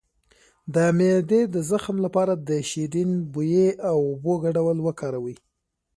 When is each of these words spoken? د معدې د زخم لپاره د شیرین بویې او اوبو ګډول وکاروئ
د 0.73 0.75
معدې 0.97 1.41
د 1.55 1.55
زخم 1.69 1.95
لپاره 2.05 2.33
د 2.47 2.49
شیرین 2.69 3.11
بویې 3.33 3.67
او 3.89 3.97
اوبو 4.11 4.33
ګډول 4.43 4.77
وکاروئ 4.87 5.35